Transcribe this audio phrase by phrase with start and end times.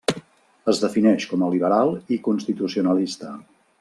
[0.71, 3.37] Es defineix com a liberal i constitucionalista.